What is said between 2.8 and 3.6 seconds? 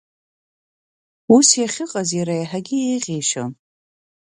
еиӷьишьон.